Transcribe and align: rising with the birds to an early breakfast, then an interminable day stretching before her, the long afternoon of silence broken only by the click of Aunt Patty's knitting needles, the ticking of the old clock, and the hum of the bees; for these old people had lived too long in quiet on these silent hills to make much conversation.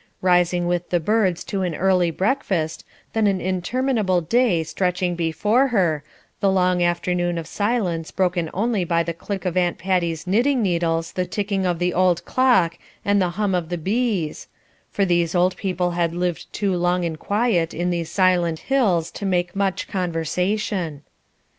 rising 0.23 0.65
with 0.65 0.89
the 0.89 0.99
birds 0.99 1.43
to 1.43 1.61
an 1.61 1.75
early 1.75 2.09
breakfast, 2.09 2.83
then 3.13 3.27
an 3.27 3.39
interminable 3.39 4.19
day 4.19 4.63
stretching 4.63 5.13
before 5.13 5.67
her, 5.67 6.03
the 6.39 6.51
long 6.51 6.81
afternoon 6.81 7.37
of 7.37 7.45
silence 7.45 8.09
broken 8.09 8.49
only 8.51 8.83
by 8.83 9.03
the 9.03 9.13
click 9.13 9.45
of 9.45 9.55
Aunt 9.55 9.77
Patty's 9.77 10.25
knitting 10.25 10.63
needles, 10.63 11.11
the 11.11 11.27
ticking 11.27 11.67
of 11.67 11.77
the 11.77 11.93
old 11.93 12.25
clock, 12.25 12.79
and 13.05 13.21
the 13.21 13.29
hum 13.37 13.53
of 13.53 13.69
the 13.69 13.77
bees; 13.77 14.47
for 14.89 15.05
these 15.05 15.35
old 15.35 15.55
people 15.55 15.91
had 15.91 16.15
lived 16.15 16.51
too 16.51 16.75
long 16.75 17.03
in 17.03 17.15
quiet 17.15 17.71
on 17.75 17.91
these 17.91 18.09
silent 18.09 18.57
hills 18.57 19.11
to 19.11 19.23
make 19.23 19.55
much 19.55 19.87
conversation. 19.87 21.03